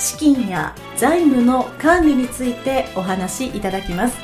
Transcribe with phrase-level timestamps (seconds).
[0.00, 4.16] 資金や財務の管理についてお話しいただきます。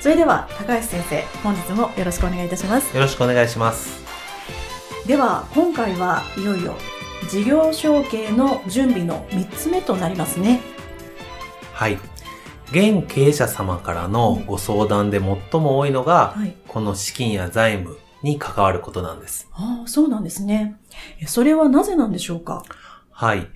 [0.00, 2.96] それでは高橋先生本日もよろしくお願いいたします。
[2.96, 4.02] よろしくお願いします。
[5.06, 6.76] では今回はいよいよ
[7.28, 10.62] 事業承継の準備の3つ目となりますね。
[11.74, 11.98] はい。
[12.70, 19.46] 現経営者様からのご相談で最も多いのが、はい、この資金や財務に関わることなんです。
[19.52, 20.80] ああ、そうなんですね。
[21.26, 22.64] それはなぜなんでしょうか？
[23.10, 23.46] はい。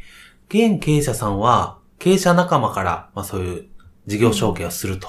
[0.48, 3.66] 現経営者さんは、経営者仲間から、まあそういう
[4.06, 5.08] 事業承継をすると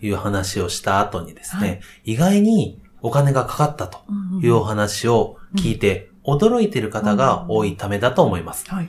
[0.00, 0.10] い。
[0.10, 4.00] う話をした後にですね、はい、意外にお金がかかったと
[4.42, 8.68] いうお話を聞いて、驚いている方が多いためだと思います。
[8.68, 8.88] はい、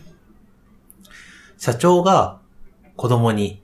[1.57, 2.39] 社長が
[2.95, 3.61] 子供に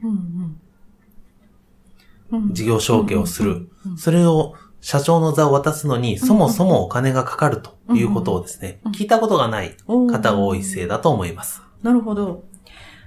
[2.51, 3.69] 事業承継をする。
[3.97, 11.61] それを社長の座を渡すのに、そもそもお金がかかるということをですね、聞いたことがない方が多いせいだと思います。
[11.83, 12.45] なるほど。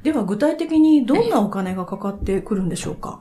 [0.03, 3.21] では具体的にどんなお金がかかってくるんでしょうか？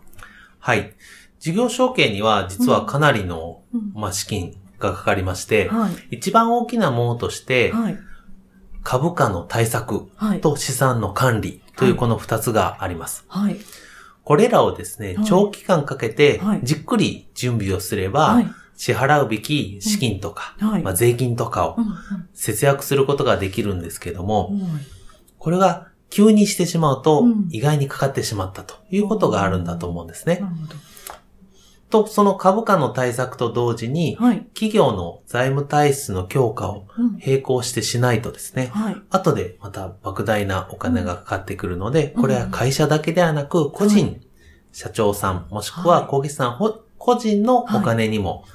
[0.60, 0.94] はい。
[1.40, 3.62] 事業承継には実はかなりの、
[3.94, 7.98] まあ、資金がかかりまして、はい、一番大きなものとして、はい、
[8.84, 10.08] 株価の対策
[10.42, 13.26] と資産の管理というこの二つがあります。
[13.28, 13.58] はい、
[14.24, 18.42] これらをですね、長期間かけてじっくり準備をすれば、
[18.76, 21.78] 支払うべき資金とか、まあ、税金とかを
[22.34, 24.52] 節約することができるんですけども、
[25.46, 30.42] これが急にしてしまうと、意外にかかってしまったということがあるんだと思うんですね。
[31.92, 36.88] と、その株価の対策と同時に、はい、企業の財務体質の強化を
[37.24, 44.22] 並行してしないとですね、うんはい、後でまた莫大なお金がかかってくるので、これは会社だけではなく、個人、はい、
[44.72, 46.58] 社長さん、もしくは小木さん、
[46.98, 48.46] 個人のお金にも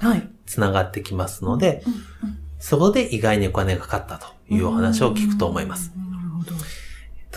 [0.44, 1.84] つながってきますので、
[2.58, 5.92] そこで意外にお金がかかったというお話を聞くと思います。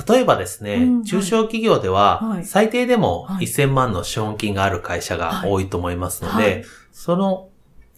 [0.08, 7.50] 例えばですね、うん中小企業では、最低でも1000万の資本金がある会社が多いと思いますので、その、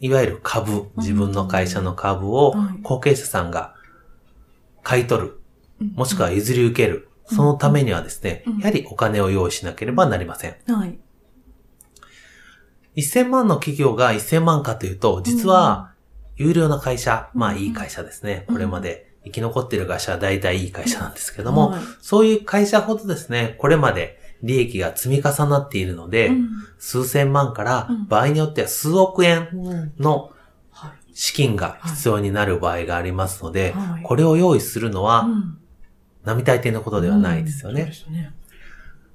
[0.01, 2.53] いわゆる株、自分の会社の株を
[2.83, 3.75] 後継者さんが
[4.83, 5.39] 買い取る、
[5.95, 10.55] もしくは譲り受ける、そのためにはですね、やはりお金を用意しなければなりません。
[10.67, 10.99] はい、
[12.97, 15.93] 1000万の企業が1000万かというと、実は、
[16.35, 18.45] 有料な会社、まあいい会社ですね。
[18.47, 30.31] これまで生き残っている会社は大体いい会社なんですけども、はい、そういう会社ほどですね、これまで利益が積み重なっているので、うん、数千万から場合によっては数億円の
[31.13, 35.27] 資金が必要になる場合がありますので、はい、これを用意するのは、
[36.23, 37.91] 並大抵のことではないですよね。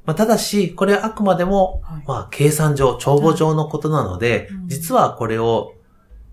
[0.06, 5.74] まあ、ただし、これはあくまでも、まあ、計算上、帳簿上のことなので、実はこれを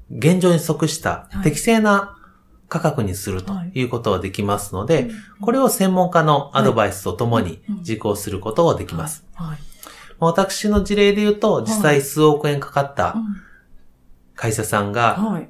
[0.09, 2.16] 現状に即した適正な
[2.67, 3.83] 価格にするとい。
[3.83, 5.09] うことができますので、
[5.41, 9.25] これを専門家のアドバイスとともに実行することができます。
[10.19, 13.15] 私の事例で言うと、実際数億円かかった
[14.35, 15.45] 会社さんが、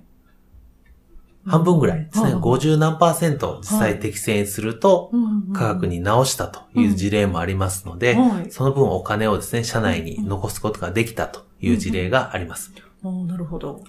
[1.46, 5.12] 半分ぐらいですね、50何パーセント実際適正にすると
[5.54, 8.18] 価格に直したという事例もありますので、
[8.50, 12.74] その分お金をですね、社内に残すことができたという事例があります。
[13.04, 13.84] なるほど。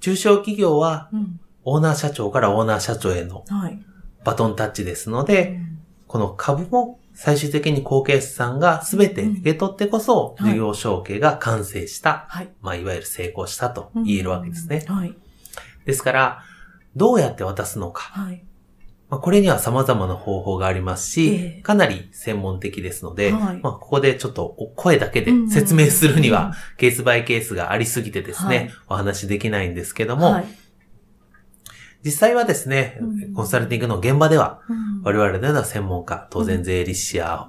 [0.00, 1.10] 中小企業は、
[1.64, 3.44] オーナー社長からオーナー社長への
[4.24, 5.72] バトンタッチですので、はい
[6.12, 14.84] この株も最終的に後継者さんが全て受け取ってこそ、事業承継が完成した、はい、まあ、いわゆる成功したと言えるわけですね。
[14.88, 15.16] はい、
[15.86, 16.42] ですから、
[16.94, 18.02] どうやって渡すのか。
[18.02, 18.44] はい。
[19.08, 30.61] まあ、これには様々な方法がありますし、えー、かなり専門的ですので、はい、まあ、ここでちょっと声だけで説明するには、ケースバイケースがありすぎてですね、はい、お話できないんですけども、はい
[32.04, 32.98] 実際はですね、
[33.34, 34.60] コンサルティングの現場では、
[35.02, 37.48] 我々のような専門家、当然税理士や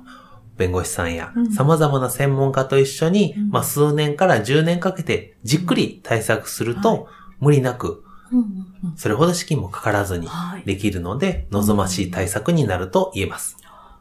[0.57, 7.07] 弁護士さんや様々な専門家と一緒に、まあ数年から10年かけてじっくり対策すると、
[7.39, 8.03] 無理なく、
[8.95, 10.27] それほど資金もかからずに
[10.65, 13.57] できるので、望ましい対策になると言えます。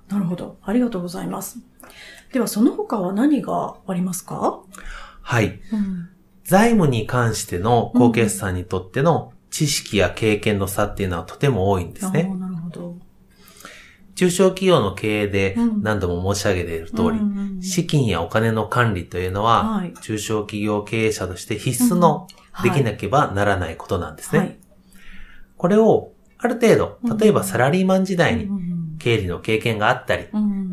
[0.09, 0.59] なるほど。
[0.63, 1.59] ありがとうございます。
[2.33, 4.61] では、その他は何がありますか？
[5.23, 6.09] はい、うん。
[6.45, 12.25] 財務に関しての高決算にとっての知識や経験の差っていうのはとても多いんですね。
[12.25, 12.97] なるほど。
[14.15, 22.27] 中小企業の経営で何度も申し上げている通り、資金やお金の管理というのは、中小企業経営者として必須の
[22.63, 24.59] できなければならないことなんですね。
[25.57, 28.49] これをある程度、例えばサラリーマン時代に
[28.99, 30.27] 経理の経験があったり、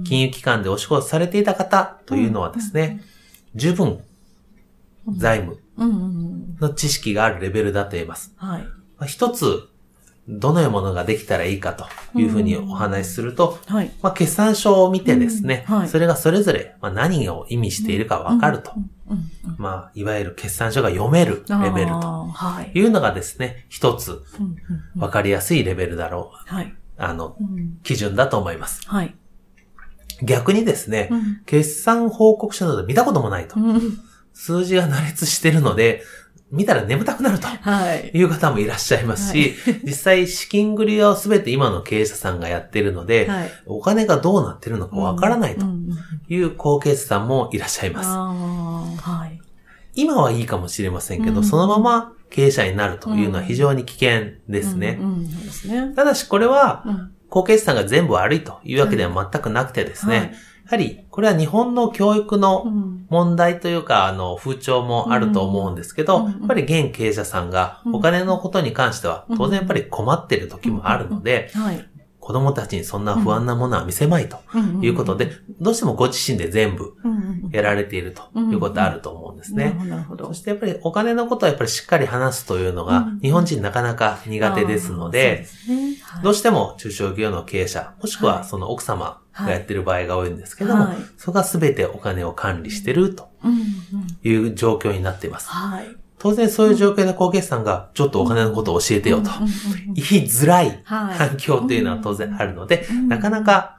[0.06, 3.02] 金融機関でお仕事されていた方というのはですね、
[3.56, 4.00] 十分
[5.18, 8.36] 財務の知識があるレベルだと言えます。
[9.06, 9.70] 一つ
[10.30, 11.86] どのようなものができたらいいかと
[12.18, 18.72] いうふうにお話しすると、はい、まあ、決算書を見てですね、はい、それがそれぞれ何を意味しているかわかると。
[19.58, 22.28] まあ、いわゆる決算書が読めるレベルと
[22.76, 22.82] い。
[22.86, 24.22] うのがですね、一つ
[24.96, 26.54] わかりやすいレベルだろう。
[26.54, 27.36] はい、あの、
[27.82, 28.88] 基準だと思います。
[28.88, 29.16] はい、
[30.22, 31.10] 逆にですね、
[31.48, 33.56] 決算報告書など見たこともないと。
[34.34, 36.04] 数字が羅列してるので、
[36.52, 37.48] 見たら眠たくなると
[38.18, 38.24] い。
[38.24, 45.66] う方もいらっしゃいますし、はい、 実際資金繰りをすべて今の経営者さんがやってるので、はい、お金がどうなってるのかわからないと
[46.28, 48.10] いう後継者さんもいらっしゃいます。
[48.10, 49.40] はい、
[49.94, 55.00] 今はいいかもしれませんけど、うん、そのまま経営者になるというのは非常に危険ですね。
[55.96, 56.84] ただしこれは、
[57.30, 60.32] 後継者さんが全部悪いというわけでは全くなくてですね、や
[60.70, 62.66] はり、これは日本の教育の
[63.10, 71.50] 問題というか、あの、風潮もあると思うんですけど、やっぱり現経営者さんがお金のことに関しては、当然やっぱり困ってる時もあるので、
[72.20, 74.38] 子供たちにそんな不安なものは見せまいと
[74.84, 76.94] いうことで、どうしてもご自身で全部
[77.52, 79.74] やられているということあると思うんですね。
[80.28, 85.48] そしてやっぱりお金のことはやっぱりしっかり話すというのが日本人なかなか苦手ですので、
[86.24, 90.88] どうしても中小企業の経営者、もしくはその奥様がやってる場合が多いんですけども、
[91.18, 93.30] そこが全てお金を管理してると
[94.24, 95.50] いう状況になっています。
[96.18, 99.30] 当然そういう状況で高決算がちょっとお金のことを教えてよと。
[99.94, 103.78] 言いづらい環境っていうのは当然あるので、なかなか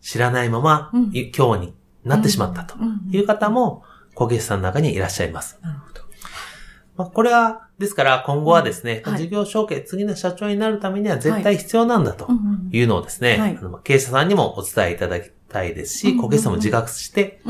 [0.00, 1.74] 知らないまま今日に
[2.04, 2.76] なってしまったと
[3.10, 3.82] いう方も
[4.14, 5.58] 高決算の中にいらっしゃいます。
[6.96, 12.28] まあ、これは、ですから今後はですね、事業承継、次の社長になるためには絶対必要なんだと
[12.70, 17.40] いうのをですね、経営者さんにもお伝えいただきたいですし、高決算も自覚して、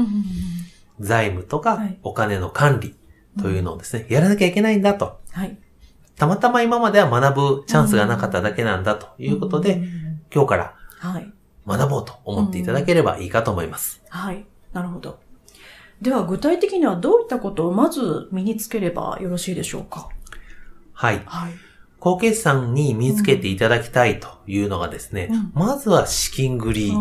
[1.01, 2.97] 財務とかお金の管理、
[3.41, 5.21] というのをですね、やらなきゃいけないんだと。
[5.33, 5.59] はい。
[6.17, 9.83] たまたま今までは学ぶチャンスがなかっただけなんだということで、
[10.33, 10.75] 今日から
[11.67, 14.03] 学ぼうと思っていただければいいかと思います。
[14.09, 14.47] はい。
[14.73, 15.19] なるほど。
[16.05, 20.11] では具体的にはどういったことをまず身につければよろしいでしょうか？
[20.93, 21.23] はい。
[21.25, 21.53] はい。
[21.99, 26.93] 高決算に身につけていただきたいというのがですね、うん、まずは資金繰り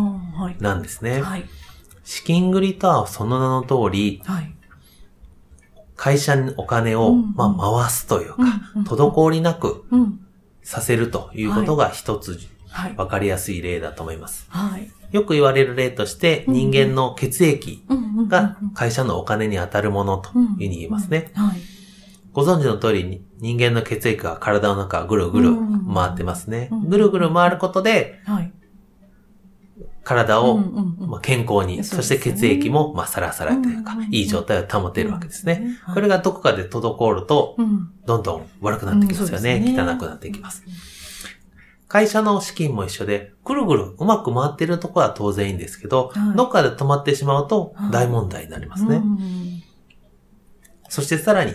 [0.58, 1.20] なんですね。
[1.20, 1.44] はい、
[2.04, 4.54] 資金繰りとはその名の通り、はい、
[5.94, 8.42] 会社にお金を、まあ、回すというか、
[8.86, 9.84] 滞りなく
[10.62, 12.40] させるということが一つ
[12.96, 14.46] わかりやすい例だと思います。
[14.48, 17.84] はい、よく言われる例として、人間の血液
[18.28, 21.32] が会社のお金に当たるものというふうに言いますね。
[22.32, 25.50] ご存知の通り、人間の血液が体の中ぐるぐる
[25.94, 26.68] 回ってますね。
[26.88, 28.18] ぐるぐる回ることで、
[30.02, 35.78] 体を、まあ、健康に、そして血液も、まあ、サラサラというか、いい状態を保てるわけですね。
[35.94, 37.56] これがどこかで滞ると、
[38.04, 39.76] どんどん悪くなってきますよね。
[39.78, 40.64] 汚くなっていきます。
[41.94, 49.00] 会社の資金も一緒で、ぐるぐるうまく回っているところは当然いいんですけど、どっかで止まってしまうと大問題になりますね。
[50.88, 51.52] そしてさらに、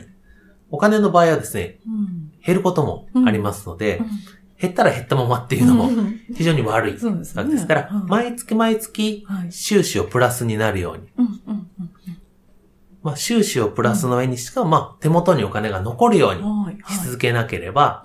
[0.72, 1.82] お金の場合はですね、
[2.42, 4.02] 減ることもありますので、
[4.58, 5.90] 減ったら減ったままっていうのも
[6.34, 7.00] 非常に悪いわ
[7.44, 11.28] けですから、毎月毎月収支をプラスになるように。
[13.02, 18.04] まあ、収支をプラスの上にしか、まあ、手元にお金が残るようにし続けなければ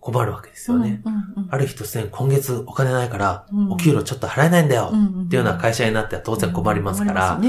[0.00, 1.02] 困るわけですよね。
[1.50, 4.86] ある日突然今月お金ないから、お給料ちょっと払えないんだよ。
[4.86, 7.40] っていうような会社になっては当然困りますから、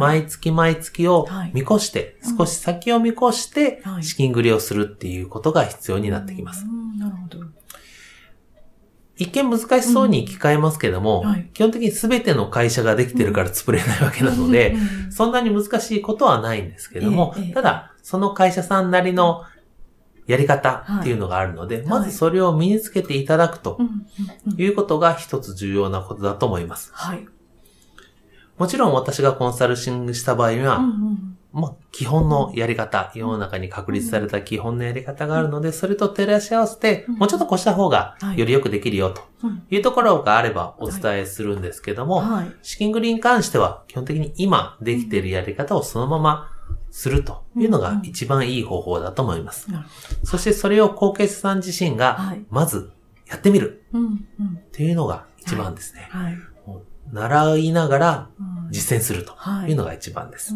[0.00, 6.64] 毎月毎月を見越して、少し先を見越して資金繰りをするっていうことが必要になってきます。
[6.98, 7.38] なるほど。
[9.18, 11.30] 一見難しそうに聞かえますけども、うん。
[11.30, 14.76] はい、基本的に全ての会社ができてるから潰れないわけなので、
[15.10, 19.42] そんなに難しいことはないんですけども、ただ、その会社さんなりの
[20.28, 23.80] やり方っていうのがあるので、はい、まずそれを身につけていただくと
[24.56, 26.92] いうことが一つ重要なことだと思います。
[26.94, 27.26] はい。
[28.58, 31.38] もちろん私がコンサルシングした場合には、うんうん。
[31.50, 39.22] まあ、基本のやり方、世の中に確立された基本のやり方があるので、それと照らし合わせて、もうちょっとこうした方がよりよくできるよと
[39.70, 39.78] い。
[39.78, 42.22] うところがあればお伝えするんですけども、
[42.60, 46.50] 資金繰りに関しては基本的に今できているやり方をそのまま
[46.90, 49.68] するというのが一番いい方法だと思います。
[50.24, 52.90] そしてそれを後継者さん自身が、まず
[53.28, 53.84] やってみる。
[53.94, 56.08] っていうのが一番ですね。
[57.12, 58.30] 習いながら
[58.70, 59.34] 実践すると
[59.66, 60.54] いうのが一番です。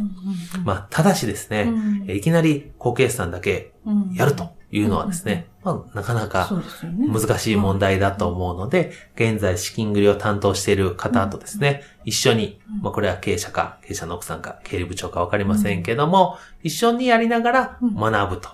[0.64, 1.72] まあ、ただしですね、
[2.08, 3.72] いきなり後継者さんだけ
[4.14, 6.50] やるというのはですね、まあ、なかなか
[6.98, 18.48] 難しい問題だと思うので、現在資金繰りを担当している方とですね、一緒に、まあこれは経営者か、経営者の奥さんか、経理部長かわかりませんけども、一緒にやりながら学ぶと。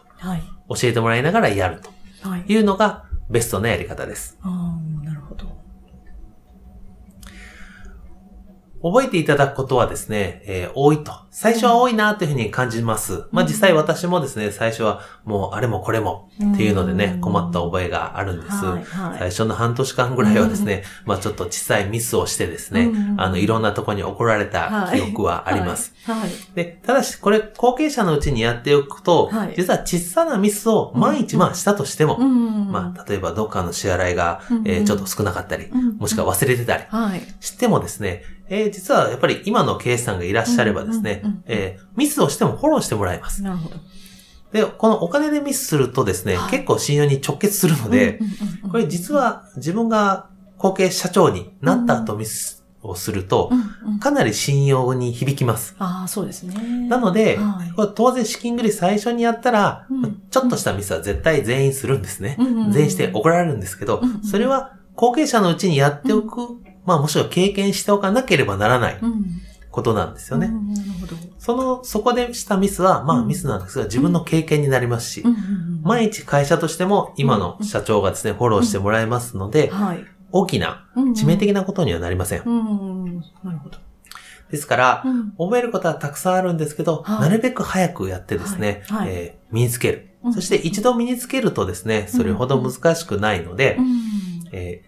[0.68, 1.90] 教えてもらいながらやると。
[2.48, 2.56] い。
[2.56, 4.36] うのがベストなやり方です。
[4.42, 5.46] なるほど。
[8.82, 11.12] 覚えていただくことはですね、えー、多いと。
[11.30, 13.24] 最初は多いなというふうに感じます。
[13.30, 18.56] まあ実際私もですね、最初はもうあれもこれもっていうのでね、困った覚えがあるんです。
[19.18, 25.94] 最初の半年間ぐらいはですね、 まあちょっと小さいミスをしてですね、あの、いろんなとこに怒られた記憶はあります。
[26.54, 36.82] で、ただしこれ後継者のうちにやっておくと、実は小さなミスを毎日まあしたとしても、まあ例えばどっかの支払いが、えー、ちょっと少なかったり、もしくは忘れてたり
[37.40, 43.42] してもですね、えー、実はやっぱり今の経営さんがいらっしゃればですね、えミスをしてもフォローしてもらいます。
[43.42, 43.76] なるほど。
[44.52, 48.18] で、このお金でミスするとですね、はい、結構信用に直結するので、
[48.70, 53.50] これ実は自分が後継社長になった後ミスをすると、
[54.00, 55.76] かなり信用に響きます。
[55.78, 56.54] ああ、そうですね。
[56.88, 62.36] なので、はい、これ当然資金繰り最初にやったら、うん、ちょっとしたミスは絶対全員するんですね。
[62.70, 68.98] 全員して怒られるんですけど、それは後継者のうちにやっておくまあもしろ経験しておかなければならない
[69.70, 70.50] ことなんですよね。
[71.38, 75.24] その、そこでしたミスは、まあミスなんですが、自分の経験になりますし、
[75.82, 79.70] 毎日会社としても今の社長がですね、フォローしてもらえますので、
[80.32, 82.38] 大きな、致命的なことにはなりません。
[83.44, 83.78] なるほど。
[84.50, 85.04] ですから、
[85.38, 90.08] 覚えることはたくさんあるんですけど、なるべく早くやってですね、え身につける。
[90.32, 93.78] そして一度身につけるとですね、それほど難しくないので、
[94.52, 94.82] え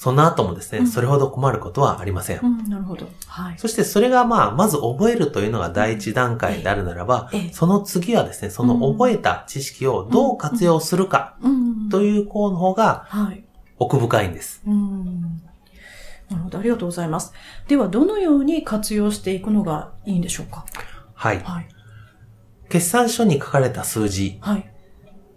[0.00, 2.40] その後もですね、うん、それほど困ることはありません。
[2.40, 3.08] うん、なるほど。
[3.26, 3.58] はい。
[3.58, 11.36] そしてそれがまあ、まず覚えるというのが第一段階であるならば、その次はですね、その覚えた知識をどう活用するか、
[11.90, 13.06] という項の方が、
[13.76, 14.62] 奥深いんです。
[14.64, 17.32] なるほど、ありがとうございます。
[17.66, 20.64] では、どのように活用していくのがいいんでしょうか？
[21.14, 21.40] はい。
[21.40, 21.68] はい、
[22.68, 24.38] 決算書に書かれた数字。
[24.42, 24.72] はい。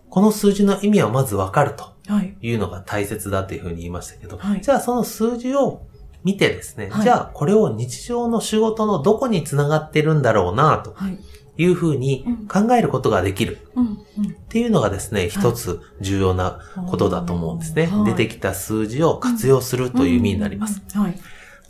[0.07, 1.90] この数字の意味はまずわかると。
[2.21, 2.35] い。
[2.53, 5.85] うのが大切だというふうに言いましたけど、はい、じゃあその数字を
[6.23, 10.95] 見てですね、はい、じゃあこれを日常の仕事のどこにつながってるんだろうな、と
[11.57, 11.65] い。
[11.65, 13.59] うふうに考えることができる。
[13.75, 17.89] っていうのがですね、一つ重要なことだと思うんですね。
[18.05, 20.81] 出てきた数字を活用するという意味になります。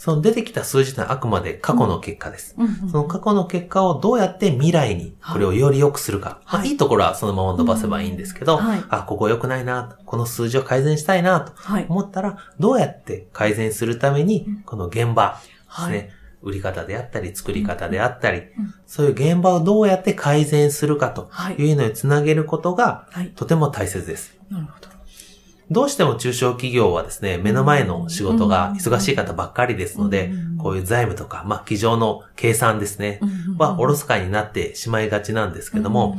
[0.02, 2.56] その出てきた数字はあくまで過去の結果です。
[2.58, 6.42] うんうんうん、その過去の結果をどうやって未来にこれをより良くするか。
[6.44, 11.54] はい、まあ、いいところはそのまま伸ばせばいいんですけど、はい、あ、ここ良くないな、この数字を改善したいなと
[11.88, 15.40] 思ったら、どうやって改善するために、この現場
[15.78, 16.10] ですね、はい、
[16.42, 18.42] 売り方であったり、作り方であったり、
[18.88, 21.30] そういう現場をどうやって改善するかと
[21.60, 21.74] い。
[21.74, 23.06] うのにつなげることが、
[23.36, 24.36] とても大切です。
[24.50, 24.81] なるほど。
[25.72, 33.22] どうしても中小企業はですね、目の前の仕事が忙しい方ばっかりですので、こういう財務とか、まあ、机上の計算ですね、
[33.58, 36.18] はおろそかになってしまいがちなんですけども、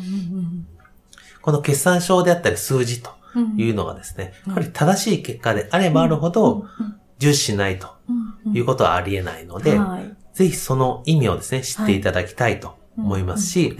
[1.42, 3.10] この決算書であったり数字と
[3.58, 6.64] いうのがですね、やっぱり正しい結果であればあるほど、
[7.18, 7.88] 重視しないと
[8.54, 9.78] いうことはありえないので、
[10.32, 13.76] ぜひその意味をですね、知っていただきたいと思いますし、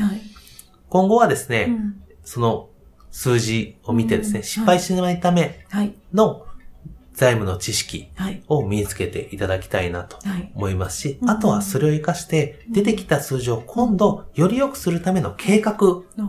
[0.90, 1.74] 今後はですね、
[2.24, 2.68] その
[3.12, 5.64] 数字を見てですね、うん、失敗しないため
[6.12, 6.44] の
[7.14, 8.08] 財務の知識
[8.48, 10.16] を身につけていただきたいなと
[10.54, 15.76] 思いますし、はい、あとはそれを活かして出てきた数字を今度より良くするための計画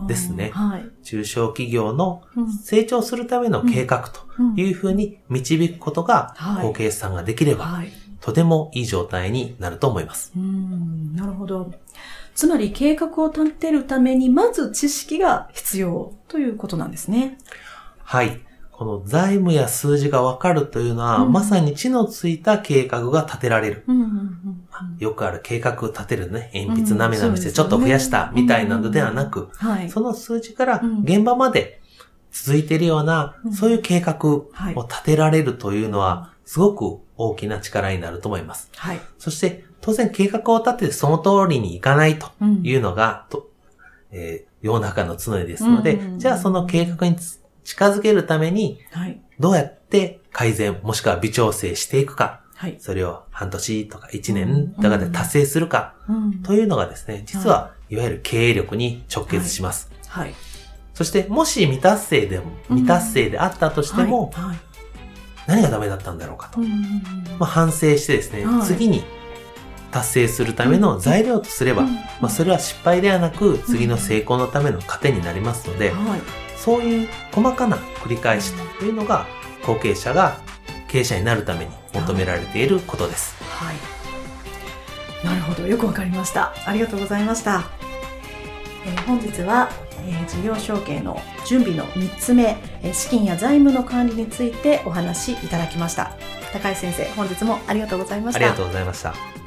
[0.06, 0.50] ですね。
[0.52, 2.22] はい、中小企業の
[2.62, 7.82] 成長するための計画というふうに導くことが後継さんができれば、
[8.20, 10.32] とてもいい状態になると思います。
[10.34, 11.72] なるほど。
[12.34, 17.38] つまり計画を立てるために、まず知識が必要ということなんですね。
[18.02, 18.40] はい。
[18.72, 23.84] この財務や数字がわかるというのは、うん、まさに地のついた計画が立てられる。
[23.86, 24.66] うんうんうん、
[24.98, 29.50] よくある計画立てるね、鉛筆なめなめしてちょっと増やしたみたいなのではなく、
[29.88, 31.80] その数字から現場まで
[32.32, 34.50] 続いているような、そういう計画を
[34.88, 38.70] 立てられるというのは、すごく大きな力になると思います。
[38.74, 39.00] はい。
[39.18, 43.50] そして、当然計画を立ててその通りにいかないというのが、うん、と
[44.16, 47.16] えー、世の中の常ですので、じゃあその計画に
[47.64, 48.78] 近づけるために、
[49.40, 55.94] どうやって改善、もしくは微調整していくか、はい、それを半年とか1年とかで達成するか、
[56.44, 57.96] というのがですね、実はい。
[57.96, 59.90] わゆる経営力に直結します。
[60.06, 60.24] はい。
[60.26, 60.34] はい、
[60.94, 64.58] そして、もし未達成でも、未達成であったとしても、はい、
[65.48, 66.60] 何がダメだったんだろうかと。
[66.60, 66.66] ま
[67.40, 69.02] あ、反省してですね、次に
[69.94, 71.82] 達成するための材料とすれば、
[72.20, 75.92] まあ、それは失敗ではなく、次の成功のための糧になりますので、
[76.56, 79.28] そういう細かな繰り返しというのが、
[79.64, 80.40] 後継者が
[80.88, 83.36] 経営者になるために求められていることです。
[83.44, 83.76] はい。
[85.24, 85.64] なるほど。
[85.68, 86.52] よくわかりました。
[86.66, 87.62] ありがとうございました。
[88.84, 89.70] えー、本日は、
[90.08, 96.16] えー、事業承継の準備の3つ目、えー、資金や財務の管理についてお話しいただきました。
[96.52, 98.40] 高橋先生、本日もありがとうございました。
[98.40, 99.43] ありがとうございました。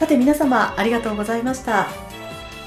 [0.00, 1.88] さて皆様ありがとうございました。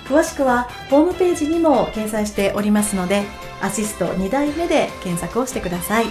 [0.06, 3.24] 詳しくはホームページにも掲載しておりますので、
[3.60, 6.06] アシスト2代目で検索をしてください。